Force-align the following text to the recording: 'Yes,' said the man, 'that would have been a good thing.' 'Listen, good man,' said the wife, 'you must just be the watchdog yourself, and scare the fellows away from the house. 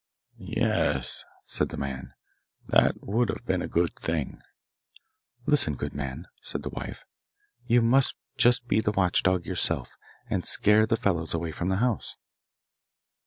'Yes,' 0.39 1.23
said 1.45 1.69
the 1.69 1.77
man, 1.77 2.15
'that 2.67 3.05
would 3.05 3.29
have 3.29 3.45
been 3.45 3.61
a 3.61 3.67
good 3.67 3.95
thing.' 3.97 4.41
'Listen, 5.45 5.75
good 5.75 5.93
man,' 5.93 6.25
said 6.41 6.63
the 6.63 6.71
wife, 6.71 7.05
'you 7.67 7.83
must 7.83 8.15
just 8.35 8.67
be 8.67 8.81
the 8.81 8.93
watchdog 8.93 9.45
yourself, 9.45 9.95
and 10.27 10.43
scare 10.43 10.87
the 10.87 10.95
fellows 10.97 11.35
away 11.35 11.51
from 11.51 11.69
the 11.69 11.75
house. 11.75 12.15